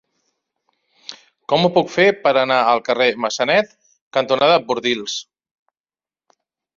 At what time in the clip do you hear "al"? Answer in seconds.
2.71-2.81